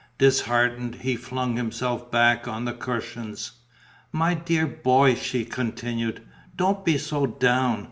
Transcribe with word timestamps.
Disheartened, 0.17 0.95
he 0.95 1.15
flung 1.15 1.57
himself 1.57 2.09
back 2.09 2.47
on 2.47 2.65
the 2.65 2.73
cushions. 2.73 3.51
"My 4.11 4.33
dear 4.33 4.65
boy," 4.65 5.13
she 5.13 5.45
continued, 5.45 6.23
"don't 6.57 6.83
be 6.83 6.97
so 6.97 7.27
down. 7.27 7.79